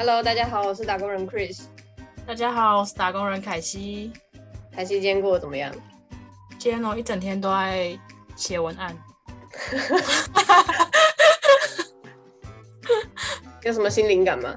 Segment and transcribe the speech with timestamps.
[0.00, 1.64] Hello，大家好，我是打工人 Chris。
[2.26, 4.10] 大家好，我是打工人凯西。
[4.72, 5.70] 凯西今天过得怎么样？
[6.58, 7.98] 今天我一整天都在
[8.34, 8.96] 写文案。
[13.60, 14.56] 有什么新灵感吗？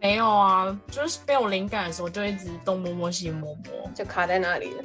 [0.00, 4.82] 没有啊，就是没有灵感的时候，就一直东摸摸西摸摸，就卡在那里了。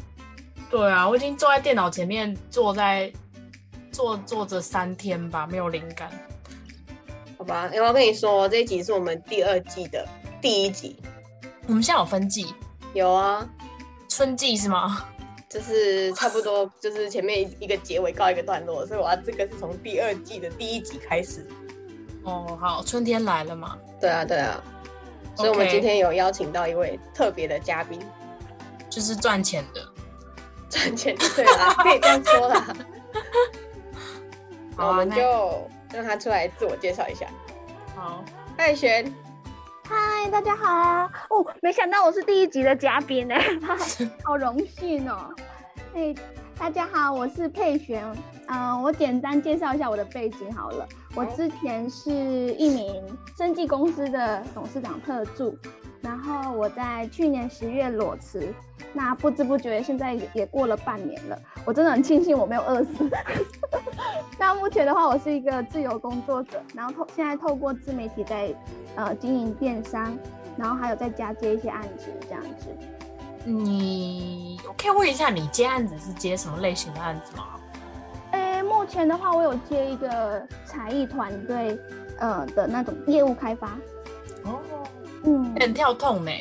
[0.70, 3.12] 对啊，我已经坐在电脑前面，坐在
[3.92, 6.12] 坐坐着三天吧，没有灵感。
[7.38, 10.08] 好吧，我要跟你说，这一集是我们第二季的
[10.42, 10.96] 第一集。
[11.68, 12.54] 我们现在有分季？
[12.94, 13.48] 有啊，
[14.08, 15.06] 春季是吗？
[15.50, 21.46] 就是差不多，就是前面一个结尾告一个段落，所以我要这个是从第二季的第一集开始。
[22.24, 23.78] 哦，好，春天来了嘛？
[24.02, 24.62] 对啊，对啊。
[25.36, 28.00] 所以我们今天有邀请到一位特别的嘉宾，
[28.90, 29.86] 就是赚钱的，
[30.70, 32.76] 赚钱的，对啦，可以这样说啦。
[34.78, 37.26] 好，我们就让他出来自我介绍一下。
[37.96, 38.22] 好，
[38.58, 39.06] 艾璇，
[39.88, 41.10] 嗨，大家好。
[41.30, 43.36] 哦，没想到我是第一集的嘉宾呢，
[44.22, 45.34] 好荣幸哦。
[45.96, 46.14] 哎，
[46.60, 48.06] 大家好，我是佩璇。
[48.48, 50.86] 嗯，我简单介绍一下我的背景好了。
[51.16, 53.02] 我之前是一名
[53.38, 55.58] 生技公司的董事长特助，
[56.02, 58.54] 然后我在去年十月裸辞，
[58.92, 63.10] 那不知不觉现在也过了半年了，我真的很庆幸我没有饿死。
[64.38, 68.54] 那目前的话，我是一个自由工作者，然后透现在透过自媒体在
[68.96, 70.18] 呃经营电商，
[70.58, 72.68] 然后还有在家接一些案子这样子。
[73.46, 77.44] 你我可以问一下，你接案子是接什么类型的案子吗？
[78.68, 81.80] 目前的话，我有接一个才艺团队，
[82.20, 83.68] 呃的那种业务开发。
[84.44, 84.60] 哦，
[85.24, 86.32] 嗯，很跳痛呢，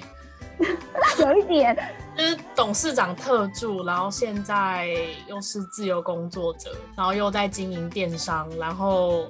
[1.20, 1.76] 有一点，
[2.16, 4.88] 就是董事长特助，然后现在
[5.28, 9.28] 又是自由工作者，然后又在经营电商，然后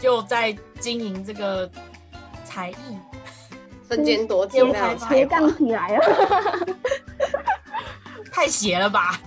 [0.00, 1.70] 又在经营这个
[2.46, 2.98] 才艺，
[3.86, 4.56] 身兼多职，
[5.06, 6.66] 斜杠起来了，
[8.32, 9.20] 太邪了吧！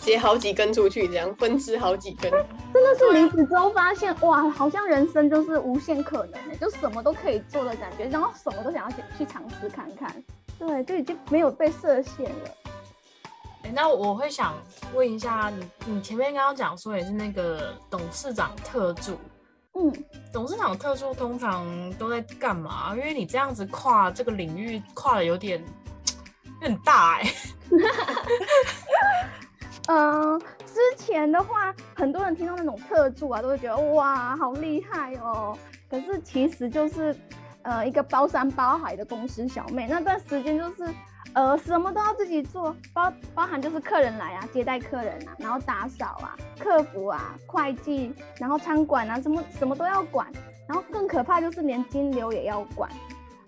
[0.00, 2.30] 接好几根出去，这样分支好几根，
[2.72, 10.10] 真的是离职之后发现，哇，好像人生就是无限可能的，就什么都可以做的感觉，然后什么都想要去去尝试看看，
[10.66, 12.50] 对，就已经没有被设限了。
[13.64, 14.54] 哎，那我会想
[14.94, 19.18] 问一下你，你前面刚刚讲说也是那个董事长特助，
[19.74, 19.92] 嗯，
[20.32, 22.94] 董事长特助通常都在干嘛？
[22.94, 25.60] 因为你这样子跨这个领域跨的有点
[26.60, 27.32] 很大哎。
[29.88, 35.58] 嗯， 之前的话，很多人听到那种特助啊，都会觉得哇，好厉害哦。
[35.90, 37.14] 可是其实就是，
[37.62, 39.86] 呃，一个包山包海的公司小妹。
[39.88, 40.94] 那段时间就是，
[41.32, 50.26] 呃，什么都要自己做，包包含就是客人来啊，接待客人啊，然后打扫啊，客服啊，会计，然后餐馆啊，什么什么都要管。
[50.68, 52.88] 然后更可怕就是连金流也要管。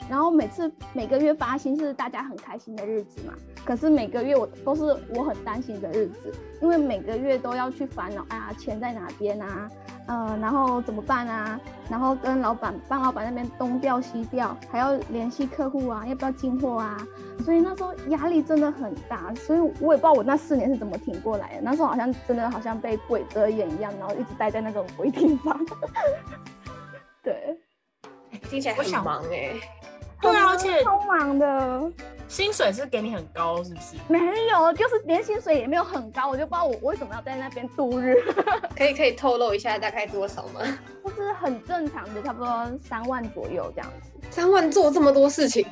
[0.09, 3.32] 然后每次每个月发薪是大家很开心的日子嘛，
[3.65, 4.82] 可是每个月我都是
[5.15, 9.70] 我很担心的日子，因为每个月都要去烦恼啊，钱在哪边啊，
[10.06, 11.59] 呃，然后怎么办啊，
[11.91, 16.98] 然后跟老板帮老板那边东调西调，还要联系客户啊，要不要进货啊，
[17.42, 25.59] 所以那时候压力真的很大，所以我也不知道我那四年是怎么挺过来的，那时候好像真的好像被鬼遮眼一样，然后一直待在那种鬼地方。
[27.25, 27.59] 对，
[28.50, 29.54] 听起来很忙哎。
[30.25, 31.93] 对啊，而且超忙的，
[32.29, 33.97] 薪水是给你很高，是不是？
[34.09, 34.19] 没
[34.51, 38.17] 有，就是连薪水也没有很高，我就不知道我为什么要在那边度日。
[38.75, 40.61] 可以可以透露一下大概多少吗？
[41.05, 44.11] 就是很正常的，差不多三万左右这样子。
[44.31, 45.67] 三万做这么多事情？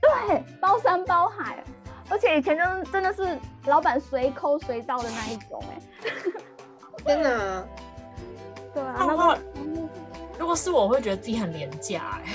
[0.00, 1.62] 对，包山包海，
[2.08, 6.12] 而且以前就是真的是老板随抠随到的那一种，哎，
[7.04, 7.68] 真的。
[8.74, 9.38] 对啊，那个
[10.38, 12.32] 如果是我会觉得自己很廉价，哎。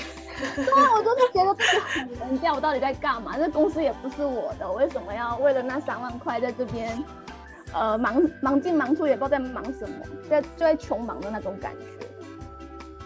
[0.54, 1.54] 对啊，我就是觉得
[1.88, 3.36] 很人家我到底在干嘛？
[3.38, 7.02] 这公司也不是我的，我为什么要为了那三万块在这边，
[7.72, 11.72] 呃，忙忙进忙出，也不知道在忙什么，在就在穷忙的那种感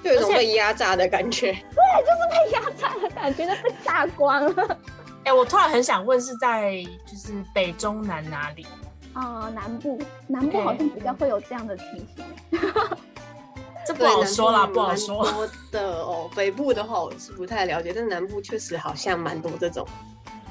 [0.02, 1.52] 觉，就有种被压榨的感觉。
[1.52, 4.78] 对，就是被压榨的感觉，被榨光了。
[5.24, 8.66] 哎，我突然很想问，是在就是北中南哪里？
[9.14, 11.86] 啊，南部，南部好像比较会有这样的情
[12.16, 12.24] 形。
[14.02, 15.30] 这不好说啦，不好说。
[15.32, 19.86] 多的哦， 北部的话我是不太了解，但南部确实好像蛮多这种，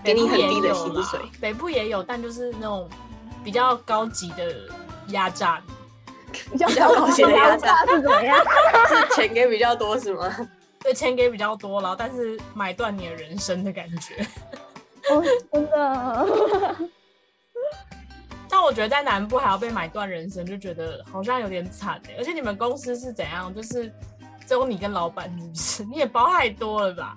[0.03, 1.19] 给你很低的薪水。
[1.39, 2.89] 北部也有，但就是那种
[3.43, 4.55] 比较高级的
[5.07, 5.61] 压榨，
[6.51, 8.37] 比较高级的压榨是怎么样？
[8.87, 10.29] 是钱给比较多是吗？
[10.81, 14.25] 对，钱给比较多，然后但是买断你的人生的感觉。
[15.09, 16.77] 哦，真的。
[18.61, 22.13] 但我觉得在南部还要被买断人生，就觉得好像有点惨哎。
[22.19, 23.51] 而且你们公司是怎样？
[23.55, 23.91] 就是
[24.45, 25.83] 只有你跟老板是不是？
[25.89, 27.15] 你也包太多了吧？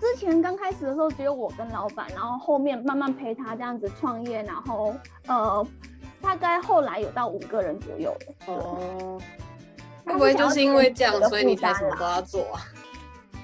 [0.00, 5.66] 之前刚开始的时候只有我跟老板，然后后面慢慢陪他这样子创业，然后呃，
[6.22, 8.16] 大概后来有到五个人左右。
[8.46, 9.20] 哦，
[10.06, 12.62] 会不会就是因为这样，所以你才什么都要做啊？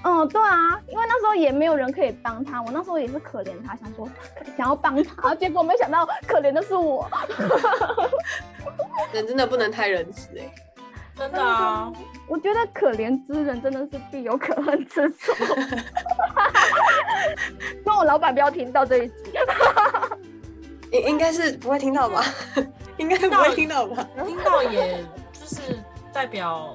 [0.03, 4.07] 嗯，对啊，因为那时候也没有人可以帮他，我那时候也是可怜他，想说
[4.57, 7.09] 想要帮他，结果没想到可怜的是我。
[9.13, 10.53] 人真的不能太仁慈哎，
[11.15, 11.91] 真的啊，
[12.27, 15.31] 我觉得可怜之人真的是必有可恨之处。
[17.85, 19.13] 那我老板不要听到这一集，
[20.91, 22.23] 应应该是不会听到吧？
[22.97, 24.05] 应该不会听到吧？
[24.25, 25.61] 听到也就是
[26.11, 26.73] 代表。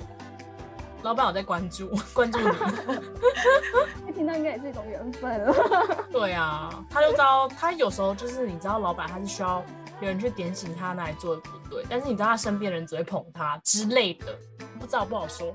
[1.02, 2.46] 老板有在关注， 关注你。
[4.08, 5.54] 一听到应该也是一种缘分了。
[6.10, 9.62] 对啊，他就知道，他有时候就是你知道，老板他是需要
[10.00, 14.36] 有人去点醒他哪里做的不对，但是你知道他身边人只会捧他之类的，
[14.78, 15.54] 不知道不好说。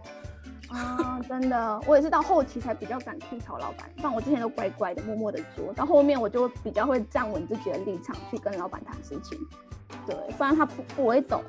[0.70, 9.38] 啊，真的，我也是到后期才比较敢吐槽老板，不然我之前都乖乖的默默的做到后面我就比较会站稳自己的立场去跟老板谈事情。
[10.08, 11.44] 对，不然他不不会懂。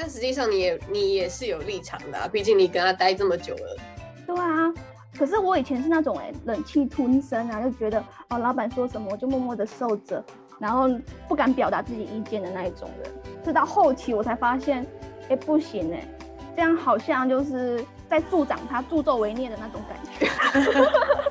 [0.00, 3.76] 但实际上，你也你也是有立场的，毕竟你跟他待这么久了。
[4.24, 4.72] 对啊，
[5.18, 7.98] 可是我以前是那种哎，忍气吞声啊，就觉得
[8.28, 10.24] 哦，老板说什么我就默默的受着，
[10.60, 10.88] 然后
[11.26, 13.12] 不敢表达自己意见的那一种人。
[13.44, 14.86] 直到后期我才发现，
[15.30, 16.06] 哎，不行哎，
[16.54, 20.28] 这样好像就是在助长他助纣为虐的那种感觉。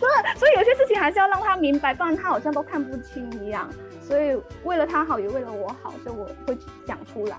[0.00, 0.08] 对，
[0.38, 3.68] 所以有些事情还是要让他明白，不然他好像都看不清一样。
[4.00, 7.36] 所以为了他好，也为了我好，所以我会讲出来。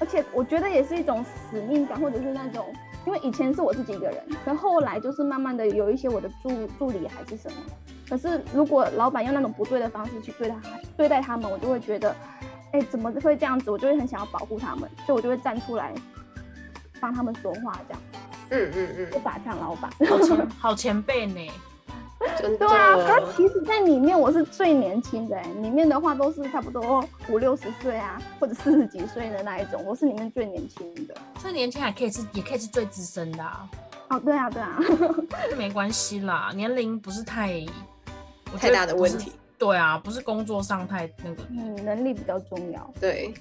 [0.00, 2.66] 而且我觉得也是一种使命感，或者是那种，
[3.06, 7.56] 因为以前是我自己一个人，可后来就是慢慢的有一些我的助助理还是什么。
[8.08, 10.54] 可是如果老板用那种不对的方式去对待
[10.96, 12.14] 对待他们，我就会觉得，
[12.72, 13.70] 哎，怎么会这样子？
[13.70, 15.92] 我就会很想要保护他们，所以我就会站出来
[17.00, 18.02] 帮他们说话，这样。
[18.54, 19.10] 嗯嗯嗯。
[19.10, 21.50] 不打向老板，好前好前辈呢。
[22.40, 31.14] 对啊，可其实，在里面我是最年轻的，里面的话都是差不多五六十岁啊，或者四十几岁的那一种，我是里面最年轻的。
[31.38, 33.68] 最年轻还可以是，也可以是最资深的啊。
[34.08, 34.80] 哦，对啊，对啊，
[35.50, 37.62] 这没关系啦，年龄不是太
[38.58, 39.32] 太大的问题。
[39.58, 42.90] 对啊，不是工作上太那个，嗯，能力比较重要。
[42.98, 43.34] 对，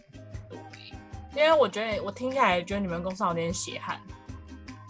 [1.36, 3.98] 因为我觉得我听起来觉得你们公司有点血汗。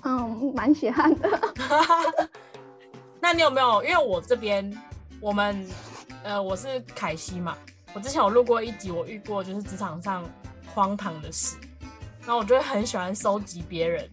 [0.04, 1.30] 嗯，蛮血汗的。
[3.20, 3.84] 那你有没有？
[3.84, 4.70] 因为我这边，
[5.22, 5.66] 我们，
[6.24, 7.56] 呃，我是凯西嘛。
[7.94, 10.24] 我之前有录过一集，我遇过就是职场上
[10.74, 11.56] 荒唐的事，
[12.22, 14.10] 然后我就会很喜欢收集别人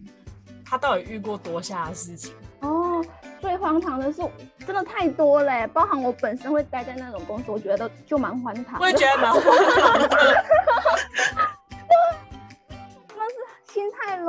[0.63, 2.33] 他到底遇过多下的事情。
[2.61, 3.03] 哦，
[3.41, 4.21] 最荒唐的是
[4.65, 8.79] 真的太多嘞，包含我本身会待在那种公司，我觉得就蛮荒唐。
[8.79, 10.45] 我也觉得蛮荒唐的。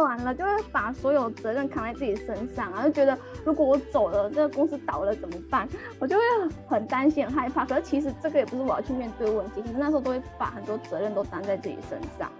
[0.03, 5.69] 心太软了，就会把所有责任扛在自己身上啊，就觉得如果我走了，这个公司倒了怎么办？
[5.99, 6.23] 我就会
[6.69, 7.65] 很担心、很害怕。
[7.65, 12.31] 可是其实这个也不是我要去面对问题，其实那时候都会把很多责任都担在自己身上。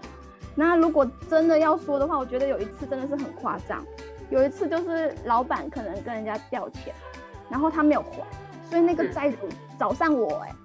[0.55, 3.83] 那如果真的要说的话，我觉得有一次真的是很夸张。
[4.29, 6.93] 有一次就是老板可能跟人家调钱，
[7.49, 8.25] 然后他没有还，
[8.69, 10.55] 所以那个债主找上我，哎，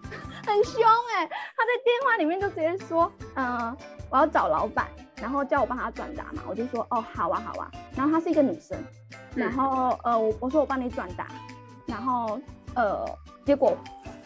[0.47, 0.83] 很凶
[1.15, 3.77] 哎，他在电话里面就直接说，嗯，
[4.11, 4.87] 我要找老板。
[5.21, 7.71] 然后叫我帮他转达嘛，我就说哦好啊好啊。
[7.97, 8.79] 然后她是一个女生，
[9.35, 11.27] 然后呃我我说我帮你转达，
[11.87, 12.39] 然后
[12.75, 13.05] 呃
[13.45, 13.77] 结果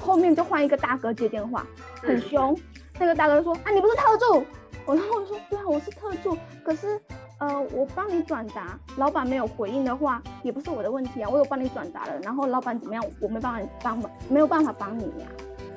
[0.01, 1.67] 后面就换一个大哥接电话，
[2.03, 2.59] 很凶。
[2.99, 4.45] 那个大哥说啊你不是特助，
[4.85, 7.01] 我然后我说对啊我是特助，可是
[7.39, 15.27] 呃我帮你转达，老板没有回应的话也不是我的问题啊，我有帮你转达了，然后老板怎么样我没办法帮没有办法帮你呀。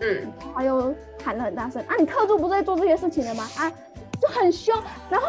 [0.02, 0.94] 嗯，他又
[1.24, 3.48] 喊了很大声啊你特助不是在做这些事情的吗？
[3.58, 3.72] 啊。
[4.22, 4.74] 就很凶，
[5.10, 5.28] 然后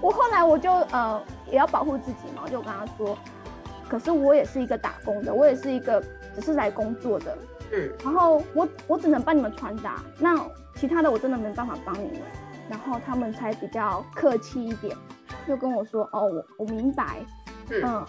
[0.00, 3.16] 我后来我就呃也要保护自己嘛，我就跟他说，
[3.88, 6.02] 可是我也是一个打工的，我也是一个
[6.34, 7.36] 只是来工作的，
[7.72, 10.38] 嗯，然后我我只能帮你们传达，那
[10.76, 12.20] 其他的我真的没办法帮你们，
[12.68, 14.96] 然后他们才比较客气一点，
[15.46, 17.24] 就跟我说哦我我明白，
[17.68, 18.04] 嗯，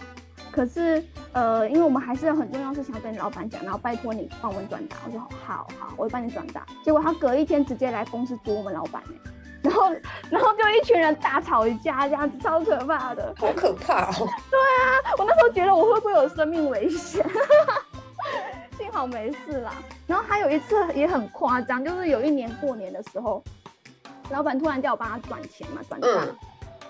[0.51, 1.03] 可是
[1.33, 9.03] 呃因为我们还是有很重要事情要跟老板讲，然后拜托你帮我们转达，我说好好我会帮你转达，结果他隔一天直接来公司堵我们老板
[9.63, 9.89] 然后，
[10.29, 14.27] 然后就一群人大吵一架，这样子超可怕的，好可怕哦！
[14.51, 17.25] 对啊，我那时候觉得我会不会有生命危险，
[18.77, 19.71] 幸好没事啦。
[20.05, 23.41] 然后还有一次也很夸张，就是有一年过年的时候，
[24.31, 26.27] 老板突然叫我帮他转钱嘛，转账，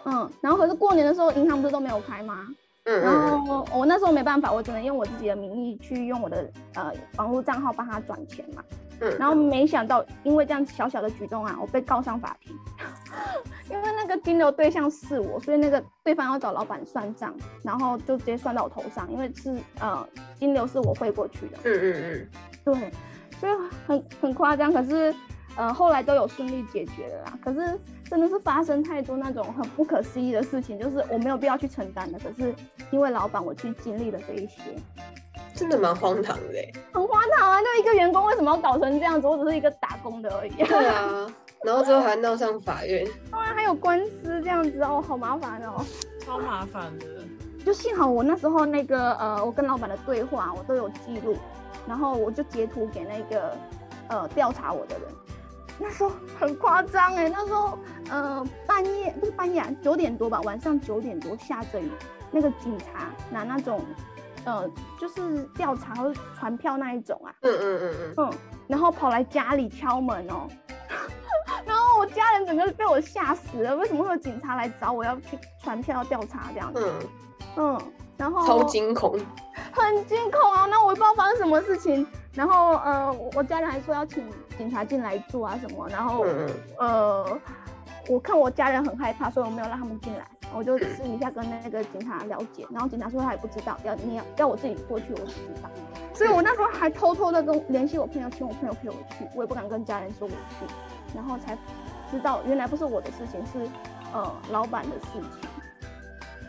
[0.05, 2.47] 嗯，然后可是过年的时候银行不是都没有开吗？
[2.85, 8.63] 嗯，然后我那时候没办法，我只能用我自己的名义去用我的呃网络账号帮他转钱嘛。
[9.19, 12.57] 然后没想到，因为这样小小的举动啊，我被告上法庭。
[13.69, 17.33] 因为那那个金流对象是我，所以那个对方要找老板算账，
[17.63, 20.07] 然后就直接算到我头上，因为是呃
[20.37, 21.57] 金流是我汇过去的。
[21.63, 22.29] 嗯嗯嗯，
[22.65, 22.91] 对，
[23.39, 23.53] 所以
[23.87, 25.15] 很很夸张，可是
[25.55, 27.39] 呃后来都有顺利解决了啦。
[27.41, 27.79] 可是
[28.09, 32.53] 真的是发生太多那种很不可思议的事情，就是我没有必要去承担的，可是
[32.91, 34.61] 因为老板我去经历了这一些，
[35.63, 36.73] 真的蛮荒唐的欸。
[36.91, 37.57] 很荒唐啊！
[37.61, 39.25] 就一个员工为什么要搞成这样子？
[39.25, 40.51] 我只是一个打工的而已。
[40.51, 41.25] 对啊，
[41.63, 43.07] 然后之后还闹上法院。
[43.31, 45.85] 当然还有官司这样子哦，好麻烦哦。
[46.19, 47.05] 超麻烦的。
[47.65, 51.37] 就幸好我那时候那个呃，我跟老板的对话我都有记录，
[51.87, 53.57] 然后我就截图给那个
[54.09, 55.07] 呃调查我的人。
[55.79, 57.79] 那时候很夸张哎，那时候
[58.09, 61.89] 呃半夜不是半夜啊，九点多吧，晚上九点多下着雨，
[62.31, 63.79] 那个警察拿那种
[64.45, 64.69] 呃
[64.99, 68.33] 就是调查或者传票那一种啊，嗯嗯嗯嗯，嗯，
[68.67, 70.47] 然后跑来家里敲门哦，
[71.65, 76.91] 然后我家人整个被我吓死了，为什么会有警察来找我要去传票调查这样子？
[77.57, 77.81] 嗯，嗯，
[78.17, 79.19] 然后超惊恐。
[79.71, 80.65] 很惊恐啊！
[80.69, 82.05] 那我也不知道发生什么事情。
[82.33, 84.23] 然后呃，我我家人还说要请
[84.57, 85.87] 警察进来住啊什么。
[85.89, 87.39] 然后嗯呃，
[88.07, 90.25] 我看我家人很害怕，所以我没有让他们进来。
[90.55, 95.69] 我就私底下跟那个警察了解，然后警察说他也不知道，要你要要我自己过去，我不知道。
[96.13, 100.73] 所以我那时候还偷偷的跟联系我朋友，请我朋友陪我去，我也不敢跟家人说我去，
[101.15, 101.57] 然后才
[102.11, 103.69] 知道原来不是我的事情，是
[104.13, 105.49] 呃老板的事情。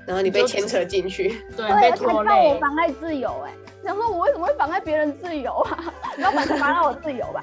[0.06, 2.54] 然后你被牵扯进去，对， 对，被拖让我。
[2.60, 5.94] 妨碍自由、哎，想说我为什么会妨碍别人自由啊？
[6.18, 7.42] 老板才妨碍我自由吧？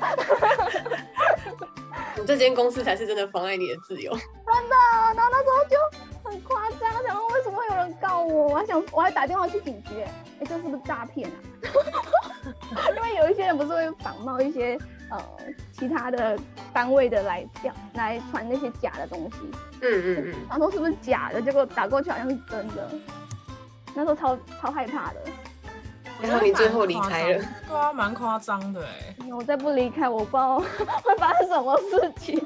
[2.18, 4.12] 你这间公司才是真的妨碍你的自由。
[4.14, 4.20] 真
[4.70, 4.76] 的，
[5.16, 5.76] 然后那时候就
[6.32, 8.48] 很夸张，想说为什么会有人告我？
[8.48, 11.36] 我还想，我还打电话去警局、哎、哎这是不是诈骗啊？
[12.96, 15.22] 因为有一些人不是会仿冒一些呃
[15.74, 16.40] 其他的
[16.74, 19.40] 单位的来调来传那些假的东西，
[19.82, 22.90] 嗯嗯嗯，然后说是不是假的，结果打过去好像是真的，
[23.94, 25.20] 那时候超超害怕的。
[26.22, 27.44] 然后你最后离开了。
[27.68, 29.16] 对啊，蛮夸张的哎。
[29.36, 30.60] 我再不离开，我不知道
[31.04, 32.40] 会发生什么事情。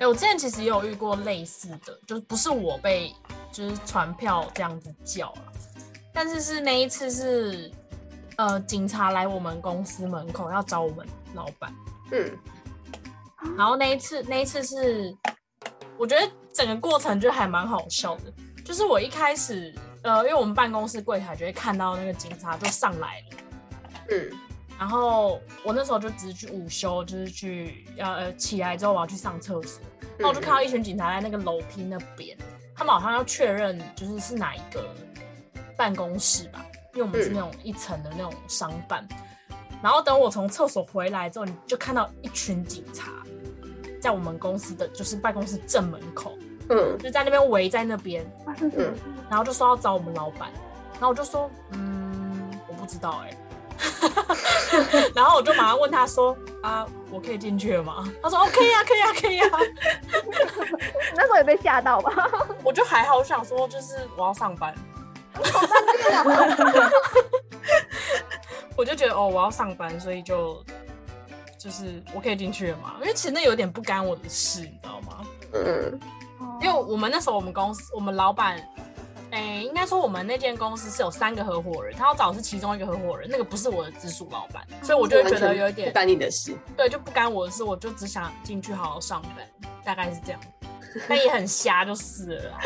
[0.00, 3.14] 哎、我之前其实也有遇过类似的，就是不是我被
[3.52, 5.42] 就是传票这样子叫了，
[6.12, 7.70] 但是是那一次是
[8.36, 11.74] 呃警察来我们公司门口要找我们老板，
[12.12, 12.38] 嗯，
[13.56, 15.14] 然后那一次那一次是
[15.98, 18.32] 我觉得整个过程就还蛮好笑的，
[18.64, 23.26] 就是我一开始呃因为我们办公室柜台就会看到那个警察就上来了。
[24.10, 24.30] 嗯
[24.80, 29.82] 然后我那时候就只是去午休，就是去呃呃起来之后我要去上厕所，
[30.16, 32.34] 然后我就看到一群警察在那个楼梯那边，
[32.74, 34.88] 他们好像要确认就是是哪一个
[35.76, 39.06] 办公室吧，因为我们是那种一层的那种商办。
[39.82, 43.12] 然后等我从厕所回来之后，你就看到一群警察
[44.00, 46.32] 在我们公司的就是办公室正门口，
[46.70, 46.96] 嗯。
[46.98, 48.24] 就在那边围在那边？
[49.28, 50.50] 然后就说要找我们老板，
[50.94, 53.36] 然后我就说，嗯，我不知道哎、
[55.14, 58.08] 然后我就马上问他说，啊，我可以进去了吗？
[58.22, 59.48] 他说 OK 呀、可以啊，可以啊。
[61.16, 62.12] 那时候也被吓到吧？
[62.64, 64.74] 我就还好，我想说就是我要上班，
[68.76, 70.64] 我就觉得哦我要上班，所以就
[71.58, 75.26] 就是我可以进去了嘛，因为其实那有点不干我的事，你知道吗？
[75.52, 76.00] 嗯
[76.62, 78.56] 因为我们那时候我们公司我们老板，
[79.32, 86.56] 哎、应该说我们那间公司是有三个合伙人，他要找的是其中一个合伙人，那个不是我的直属老板，所以我就会觉得有一点不干你的事。
[86.76, 89.46] 对，就不干我的事，我就只想进去好好上班，
[89.84, 90.40] 大概是这样。
[91.08, 92.58] 但也很瞎就是了。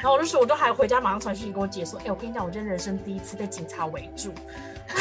[0.00, 4.32] 然后我就说，我就还回家马上传讯息跟我姐说，哎、我跟你讲，我今天人生第一次被警察围住。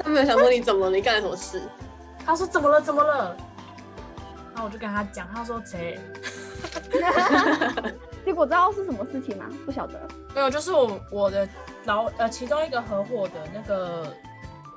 [0.00, 1.62] 他没有想说你怎么了，你干了什么事？
[2.26, 2.78] 他说怎么了？
[2.82, 3.34] 怎么了？
[4.52, 5.98] 然后我就跟他讲，他说谁？
[8.24, 9.44] 结果知道是什么事情吗？
[9.66, 10.00] 不晓得。
[10.34, 11.48] 没有，就是我我的
[11.84, 14.14] 老呃其中一个合伙的那个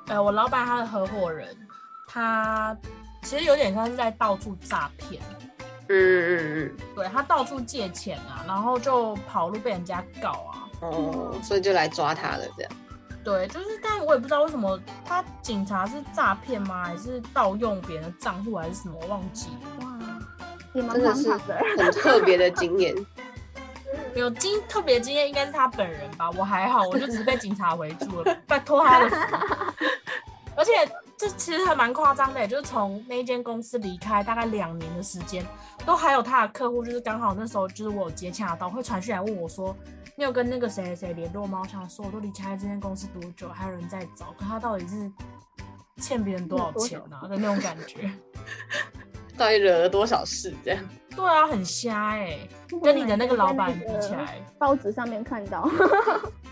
[0.08, 1.56] 呃我老板他的合伙人，
[2.06, 2.76] 他
[3.22, 5.22] 其实有点像是在到处诈骗。
[5.90, 10.68] 嗯嗯嗯对他到处借钱啊，然后就跑路被人家告啊。
[10.82, 12.72] 嗯，哦，所以就来抓他了，这样。
[13.24, 16.84] 对，就是，但我也不知道为什么他警察是诈骗吗？
[16.84, 18.98] 还是盗用别人的账户，还是什么？
[19.00, 19.86] 我忘记了。
[19.86, 19.98] 哇，
[20.74, 21.30] 也蛮真的是。
[21.82, 22.94] 很特别的经验。
[24.14, 26.30] 没有经特别经验，应该是他本人吧。
[26.30, 29.16] 我还好，我就只是被警察围住了， 拜托他的福。
[30.56, 30.72] 而且
[31.16, 35.46] 这其实还蛮夸张的，就是从那间公司离开大概两年的时间，
[35.86, 39.76] 都还有他的客户，就是刚好那时候就是我有接洽到，会传讯来问我说，
[40.16, 41.60] 你有跟那个谁谁谁联络吗？
[41.62, 45.12] 我想说我都离开这间公司多久，还有人在找，可他到底是
[46.02, 48.10] 欠别人多少钱啊 的那种感觉。
[49.38, 50.52] 到底惹了多少事？
[50.64, 50.84] 这样。
[51.16, 52.38] 对啊，很瞎哎、
[52.82, 55.68] 跟你的那个老板比起来，报纸上面看到，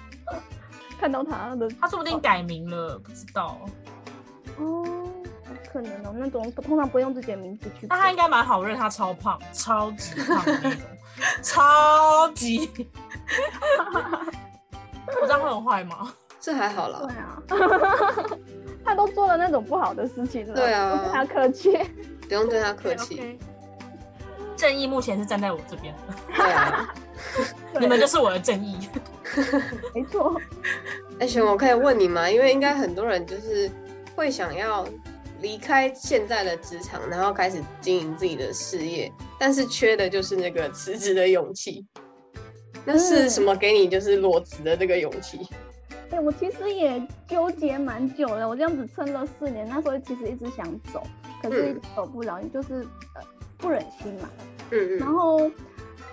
[0.98, 3.60] 看到他的他说不定改名了，不知道。
[4.58, 4.84] 哦，
[5.72, 7.86] 可能哦，那种通常不会用自己的名字去。
[7.86, 10.80] 那他应该蛮好认，他超胖，超级胖的那种，
[11.42, 12.70] 超级。
[15.20, 16.12] 我这样会很坏吗？
[16.40, 17.16] 这还好啦对。
[17.16, 17.42] 啊，
[18.84, 21.78] 他都做了那种不好的事情了，对啊不跟他客气。
[22.28, 23.38] 不用对他客气。
[24.56, 26.94] 正义目前是站在我这边的，对啊，
[27.78, 28.88] 你们就是我的正义。
[29.94, 30.40] 没错，
[31.20, 32.30] 哎，璇，我可以问你吗？
[32.30, 33.70] 因为应该很多人就是
[34.14, 34.88] 会想要
[35.42, 41.84] 离开现在的职场，然后开始经营自己的事业，但是缺的就是那个辞职的勇气。
[42.86, 45.46] 那是什么给你就是裸辞的这个勇气？
[46.10, 51.02] 哎、我其实也纠结蛮久了，我这样子撑了四年，那时候其实一直想走，
[51.48, 53.22] 可是走不了，就是呃
[53.58, 54.28] 不忍心嘛。
[54.70, 55.50] 嗯嗯然后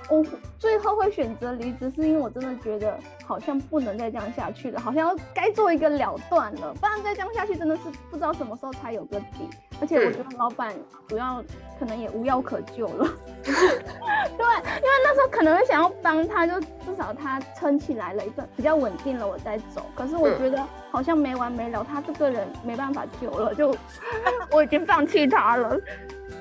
[0.10, 0.24] 我
[0.60, 9.50] 最后会选择离职，是因为我真的觉得好像不能再这样下去了，好像要该做一个了断了，不然再这样下去真的是不知道什么时候才有个底。
[9.82, 10.74] 而且我觉得老板
[11.08, 11.44] 主要
[11.80, 13.08] 可能也无药可救了，
[13.44, 19.86] 对，因为那时候可能会想要帮他，就至少他撑起来了一段比较稳定了，我再走。
[19.96, 23.76] 可是我觉得好像没完没了，他这个人没办法救了，就
[24.52, 25.78] 我已经放弃他了。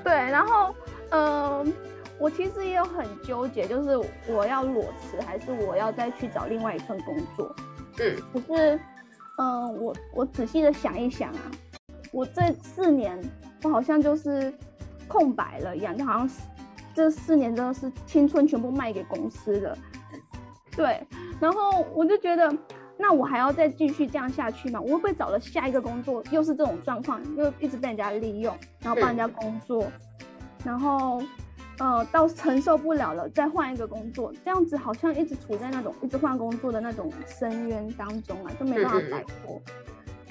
[0.03, 0.75] 对，然后
[1.11, 1.73] 嗯。
[2.19, 7.53] 我其实也有很纠结，就是我要裸辞还是我要再去找另外一份工作。
[7.99, 8.79] 嗯，可是，
[9.39, 11.41] 嗯、我我仔细的想一想啊，
[12.12, 13.19] 我这四年
[13.62, 14.52] 我好像就是
[15.09, 16.31] 空白了一样，就好像
[16.95, 19.76] 这四年真的是青春全部卖给公司了。
[20.76, 21.04] 对，
[21.40, 22.57] 然后我就觉得，
[22.97, 24.81] 那我还要再继续这样下去吗？
[24.81, 29.85] 我会不会找了下一个工作又是这种状况，又一直被人家利用，然后帮人家工作，
[30.64, 31.23] 然后。
[31.78, 39.61] 呃，到承受不了了，再换一个工作，这样子好像一直处在那种一直换工作的那种深渊当中啊，就没办法摆脱。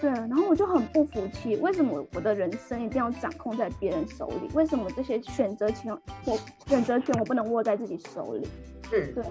[0.02, 4.50] 对，然后我就很不服气，为什么我的人生一定要掌控在别人手里？
[4.56, 6.36] 为什么这些选择权，我
[6.66, 8.48] 选择权我不能握在自己手里？
[8.90, 9.24] 是，对。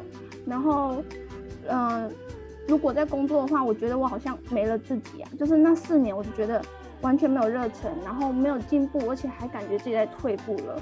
[0.46, 1.02] 然后，
[1.68, 2.08] 嗯、
[2.68, 6.62] 如果在工作的话，我觉得我好像没了自己啊，就是那四年，我就觉得
[7.00, 10.80] 完全没有热忱，然后没有进步，而且还感觉自己在退步了。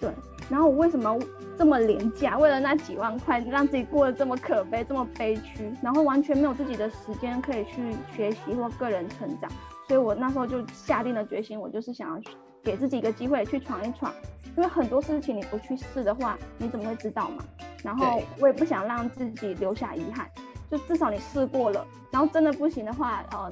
[0.00, 0.10] 对，
[0.48, 1.18] 然后我为什么要
[1.58, 2.36] 这么廉价？
[2.38, 9.50] 为了那几万块，让自己过得这么可悲、这么悲屈，然后完全没有自己的时间可以去学习或个人成长。
[9.88, 12.20] 所以我那时候就下定了决心，我就是想要
[12.62, 14.12] 给自己一个机会去闯一闯，
[14.56, 17.44] 因为很多事情你不去试的话，你怎么会知道嘛？
[17.82, 20.28] 然后我也不想让自己留下遗憾，
[20.68, 23.50] 就至少你试过了，然后真的不行的话，呃，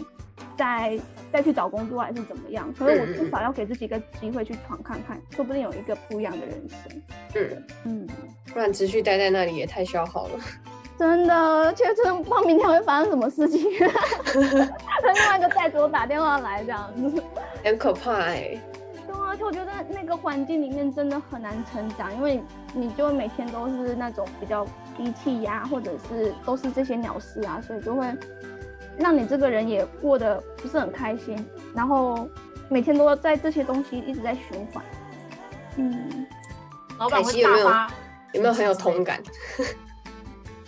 [0.56, 0.98] 再
[1.32, 2.72] 再去找工作还是怎么样？
[2.78, 7.02] 可是我至少要给自己一个机会去闯看看，说不定有一个不一样的人生。
[7.34, 8.08] 嗯，嗯，
[8.52, 10.40] 不然持续待在那里也太消耗了。
[10.96, 13.60] 真的，而且真的不知道明天会发生什么事情。
[13.68, 17.20] 另外一个债主打电话来这样子。
[17.64, 18.56] 很可怕哎、
[19.04, 22.40] 对啊，而且我觉得那个环境里面真的很难成长，因为
[22.72, 24.64] 你就每天都是那种比较
[24.96, 28.06] 低气压，或者是都是这些鸟事啊，所以就会
[28.98, 32.28] 让你这个人也过得不是很开心，然后
[32.68, 34.84] 每天都在这些东西一直在循环。
[35.76, 36.26] 嗯，
[36.98, 37.94] 老板会凯西有没有大发，
[38.32, 39.22] 有没有很有同感？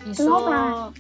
[0.05, 0.93] 你说，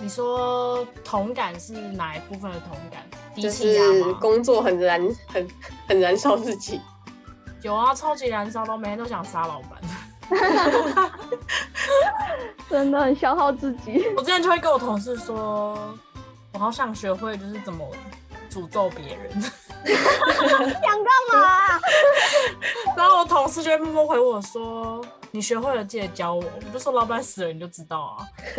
[0.00, 3.02] 你说同感是哪一部分的同感？
[3.34, 4.14] 低就是？
[4.14, 5.48] 工作很燃，很
[5.86, 6.80] 很燃烧自己。
[7.62, 9.80] 有啊，超级燃烧，到每天都想杀老板。
[12.68, 14.06] 真的很消耗自己。
[14.14, 15.78] 我之前就会跟我同事说，
[16.52, 17.86] 我好想学会就是怎么
[18.50, 19.40] 诅咒别人。
[19.40, 21.80] 想干嘛？
[22.96, 28.26] 然后我同事就会默默回我说：“你学会了记得教我。”我就说：“老板死了你就知道啊。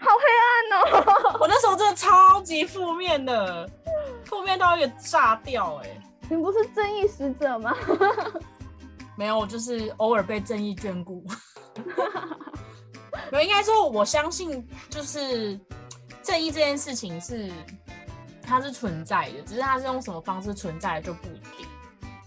[0.00, 0.78] 好黑暗哦！”
[1.40, 3.68] 我那时候真的超级负面的，
[4.24, 7.74] 负面到一个炸掉哎、你不是正义使者吗？
[9.16, 11.24] 没有，我就是偶尔被正义眷顾。
[13.30, 15.58] 没有，应该说我相信，就是
[16.22, 17.50] 正义这件事情是
[18.42, 21.66] 它是存在的，只是它是用什么方式存在的就不一定。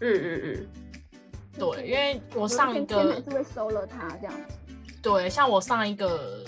[0.02, 0.68] 嗯嗯嗯，
[1.60, 4.56] 对，因为我上一个是会收了他这样子。
[5.02, 6.44] 对，像我上一个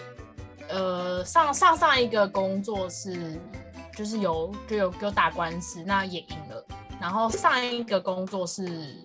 [0.69, 3.39] 呃上上上一个工作是
[3.95, 6.65] 就是有就有有打官司，那也赢了。
[7.01, 8.95] 然后上一个工作是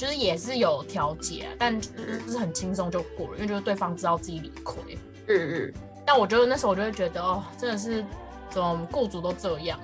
[0.00, 1.88] 就是也是有调解啊，但就
[2.26, 4.98] 是很轻松就过了，因为就是对方知道自己理亏。
[5.28, 5.74] 嗯嗯，
[6.06, 8.02] 但我觉得那时候我就会觉得哦，真的是
[8.48, 9.78] 怎么雇主都这样，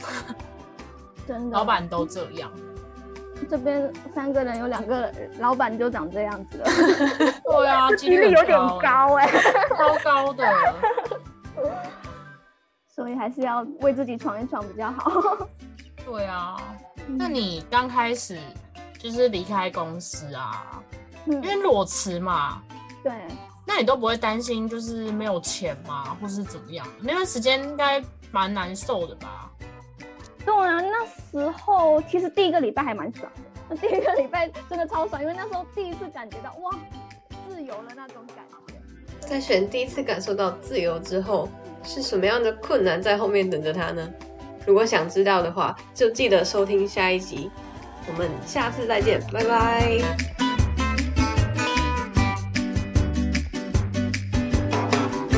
[1.28, 2.50] 真的，老板都这样。
[3.50, 6.64] 这边三个人有两个老板就长这样子了，
[7.44, 9.28] 对啊，这几率有点欸，高哎、
[9.76, 10.44] 超高的。
[12.88, 15.46] 所以还是要为自己闯一闯比较好。
[16.06, 16.56] 对啊，
[17.06, 18.38] 那你刚开始
[19.02, 20.80] 就是离开公司啊，
[21.26, 22.62] 嗯因为裸辞嘛，
[23.02, 23.12] 对，
[23.66, 26.86] 那你都不会担心就是没有钱吗，或是怎么样？
[27.00, 29.50] 那段时间应该蛮难受的吧？
[30.46, 36.70] 对啊，那时候其实第一个礼拜还蛮爽的，那第一个礼拜真的超爽，因为那时候第一次感觉到哇，
[37.48, 38.36] 自由了那种感
[38.68, 39.26] 觉。
[39.26, 41.48] 在选第一次感受到自由之后，
[41.82, 44.08] 是什么样的困难在后面等着他呢？
[44.64, 47.50] 如果想知道的话，就记得收听下一集。
[48.06, 50.31] 我们下次再见，拜拜。